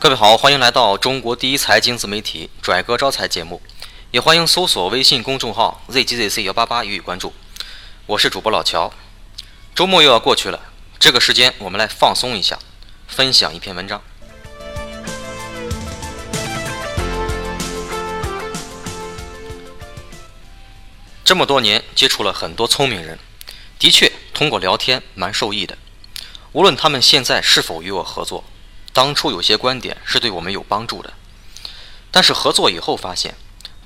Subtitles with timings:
[0.00, 3.60] 各位好，欢迎来到中国第一财经自媒体拽哥招财节目，
[4.12, 7.32] 也欢迎搜索微信公众号 zgzc 幺八八予以关注。
[8.06, 8.92] 我是主播老乔。
[9.74, 10.60] 周末又要过去了，
[11.00, 12.56] 这个时间我们来放松一下，
[13.08, 14.00] 分享一篇文章。
[21.24, 23.18] 这么多年接触了很多聪明人，
[23.80, 25.76] 的确通过聊天蛮受益的。
[26.52, 28.44] 无论他们现在是否与我合作。
[28.98, 31.12] 当初有些观点是对我们有帮助的，
[32.10, 33.36] 但是合作以后发现，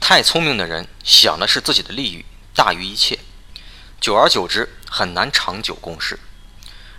[0.01, 3.19] 太聪明的人想的是自己的利益大于一切，
[4.01, 6.19] 久而久之很难长久共事。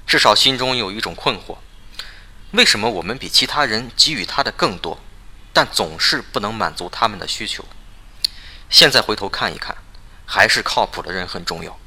[0.06, 1.58] 至少心中有一种困惑：
[2.52, 5.00] 为什么我们比其他人给予他的更多，
[5.52, 7.66] 但总是不能满足他们的需求？
[8.70, 9.76] 现在回头看一看，
[10.28, 11.80] 还是靠谱的人很重要。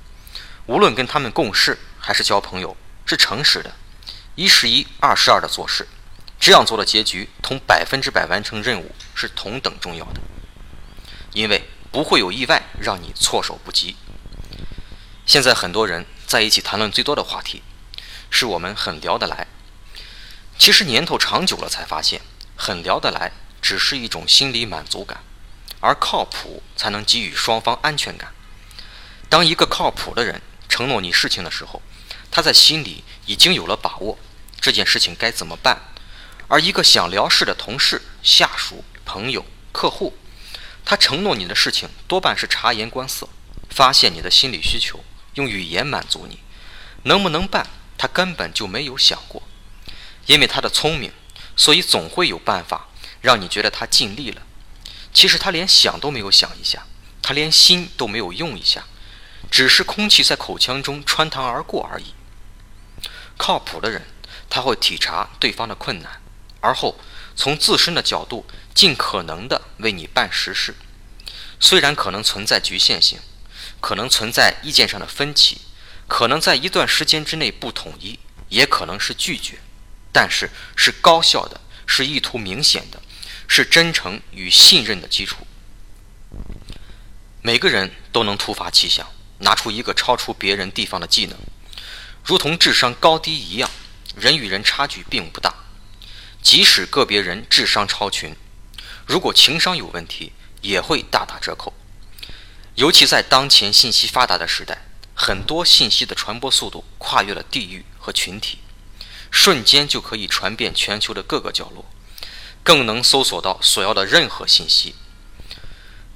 [0.66, 3.76] 无论跟他们共事还是交朋友，是诚实的，
[4.34, 5.86] 一是一，二是二的做事。
[6.38, 10.20] 这样做的结局同百分之百完成任务是同等重要的，
[11.32, 13.96] 因为不会有意外让你措手不及。
[15.24, 17.62] 现在很多人在一起谈论最多的话题，
[18.30, 19.46] 是我们很聊得来。
[20.58, 22.20] 其实年头长久了才发现，
[22.54, 25.22] 很聊得来只是一种心理满足感，
[25.80, 28.32] 而靠谱才能给予双方安全感。
[29.28, 31.82] 当一个靠谱的人承诺你事情的时候，
[32.30, 34.16] 他在心里已经有了把握，
[34.60, 35.80] 这件事情该怎么办。
[36.48, 40.16] 而一个想聊事的同事、下属、朋友、客户，
[40.84, 43.28] 他承诺你的事情多半是察言观色，
[43.70, 46.38] 发现你的心理需求，用语言满足你。
[47.02, 47.66] 能不能办，
[47.98, 49.42] 他根本就没有想过。
[50.26, 51.12] 因为他的聪明，
[51.56, 52.88] 所以总会有办法
[53.20, 54.42] 让你觉得他尽力了。
[55.12, 56.86] 其实他连想都没有想一下，
[57.22, 58.84] 他连心都没有用一下，
[59.50, 62.14] 只是空气在口腔中穿堂而过而已。
[63.36, 64.06] 靠谱的人，
[64.48, 66.20] 他会体察对方的困难。
[66.66, 66.98] 而后，
[67.36, 68.44] 从自身的角度，
[68.74, 70.74] 尽可能的为你办实事。
[71.60, 73.20] 虽然可能存在局限性，
[73.80, 75.60] 可能存在意见上的分歧，
[76.08, 78.18] 可能在一段时间之内不统一，
[78.48, 79.58] 也可能是拒绝，
[80.12, 83.00] 但是是高效的，是意图明显的，
[83.46, 85.46] 是真诚与信任的基础。
[87.42, 89.06] 每个人都能突发奇想，
[89.38, 91.38] 拿出一个超出别人地方的技能，
[92.24, 93.70] 如同智商高低一样，
[94.16, 95.54] 人与人差距并不大。
[96.46, 98.36] 即使个别人智商超群，
[99.04, 101.74] 如果情商有问题，也会大打折扣。
[102.76, 108.58] 尤其在当前信息发达的时代，很多信息的传播速度跨越了地域和群体，
[109.28, 111.84] 瞬间就可以传遍全球的各个角落，
[112.62, 114.94] 更能搜索到所要的任何信息。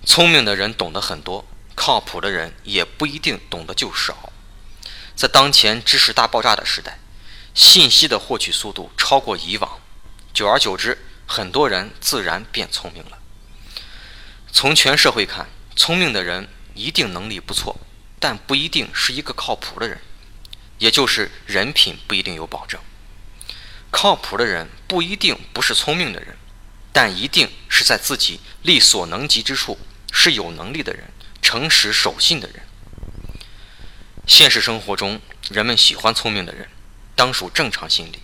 [0.07, 4.33] 聪明的人懂得很多，靠谱的人也不一定懂得就少。
[5.17, 7.01] 在当前知识大爆炸的时代，
[7.53, 9.81] 信息的获取速度超过以往。
[10.41, 10.97] 久而久之，
[11.27, 13.19] 很多人自然变聪明了。
[14.51, 15.47] 从全社会看，
[15.77, 17.79] 聪明的人一定能力不错，
[18.19, 20.01] 但不一定是一个靠谱的人，
[20.79, 22.81] 也就是人品不一定有保证。
[23.91, 26.35] 靠谱的人不一定不是聪明的人，
[26.91, 29.79] 但一定是在自己力所能及之处
[30.11, 31.05] 是有能力的人，
[31.43, 32.63] 诚实守信的人。
[34.27, 35.21] 现实生活中，
[35.51, 36.67] 人们喜欢聪明的人，
[37.15, 38.19] 当属正常心理。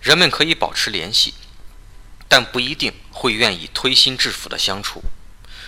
[0.00, 1.34] 人们可以保持联系，
[2.28, 5.02] 但不一定会愿意推心置腹的相处，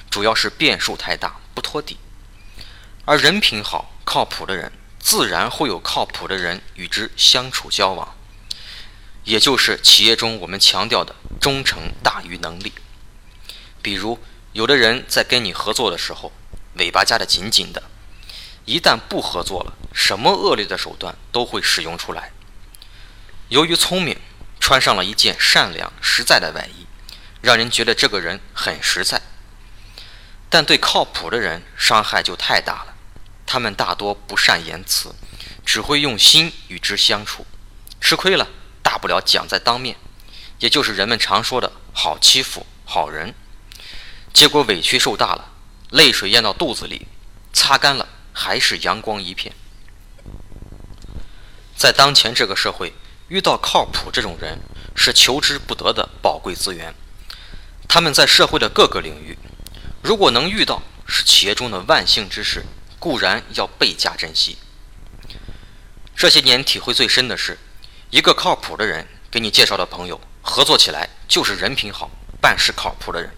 [0.08, 1.98] 主要是变数太大，不托底。
[3.04, 8.14] 而人品好、靠谱的人，自然会有靠谱的人与之相处交往，
[9.24, 12.72] 也就是企业中我们强调的忠诚大于能力。
[13.82, 14.18] 比如，
[14.52, 16.32] 有的人在跟你合作的时候，
[16.74, 17.82] 尾巴夹得紧紧的，
[18.64, 22.30] 一旦不合作了，什么恶劣的手段都会使用出来。
[23.50, 24.16] 由于聪明，
[24.60, 26.86] 穿上了一件善良实在的外衣，
[27.40, 29.20] 让人觉得这个人很实在。
[30.48, 32.94] 但对靠谱的人伤害就太大了，
[33.44, 35.12] 他们大多不善言辞，
[35.66, 37.44] 只会用心与之相处。
[38.00, 38.46] 吃亏了，
[38.84, 39.96] 大不了讲在当面，
[40.60, 43.34] 也就是人们常说的好欺负好人。
[44.32, 45.50] 结果委屈受大了，
[45.90, 47.08] 泪水咽到肚子里，
[47.52, 49.52] 擦干了还是阳光一片。
[51.76, 52.92] 在当前这个社会。
[53.30, 54.58] 遇到靠谱这种人
[54.96, 56.92] 是求之不得的宝贵资源，
[57.86, 59.38] 他们在社会的各个领域，
[60.02, 62.64] 如果能遇到，是企业中的万幸之事，
[62.98, 64.58] 固然要倍加珍惜。
[66.16, 67.56] 这些年体会最深的是，
[68.10, 72.10] 一个靠谱的人给你介绍的朋友，合作起来就是人品好、
[72.40, 73.30] 办事靠谱的人；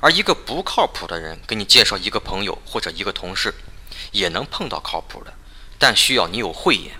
[0.00, 3.54] 而一个不靠谱的人给你介绍一个朋友或者一个同事，
[4.10, 5.32] 也能碰到靠谱的，
[5.78, 6.98] 但需要你有慧眼。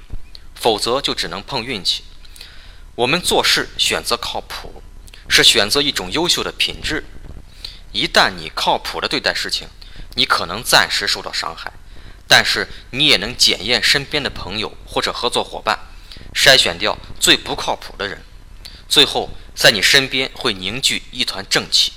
[0.66, 2.02] 否则就只能碰运气。
[2.96, 4.82] 我们做事选择靠谱，
[5.28, 7.04] 是选择一种优秀的品质。
[7.92, 9.68] 一旦你靠谱的对待事情，
[10.16, 11.72] 你可能暂时受到伤害，
[12.26, 15.78] 但是你也能检验身边的朋友或者合作伙伴，
[16.34, 18.24] 筛选掉最不靠谱的人，
[18.88, 21.92] 最后在你身边会凝聚一团正气。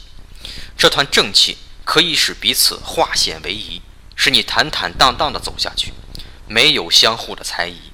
[0.78, 3.82] 这团正气可以使彼此化险为夷，
[4.16, 5.92] 使你坦坦荡荡地走下去。
[6.48, 7.89] 没有相互的猜疑，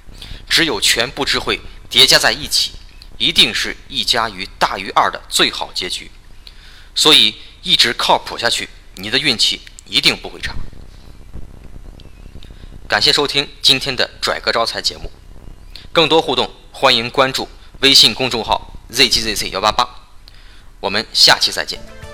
[0.48, 2.72] 只有全部智慧叠加在一起，
[3.18, 6.10] 一定是一加一大于二的最好结局。
[6.94, 10.54] 所以一直靠谱下去，你的运气一定不会差。
[12.88, 15.10] 感谢收听今天的拽哥招财节目，
[15.92, 17.48] 更多互动欢迎关注
[17.80, 19.88] 微信公众号 zgzc 幺八八，
[20.80, 22.05] 我们下期再见。